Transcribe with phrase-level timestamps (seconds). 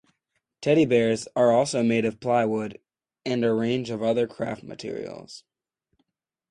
[0.61, 2.79] Teddy bears are also made of plywood
[3.23, 5.43] and a range of other craft materials.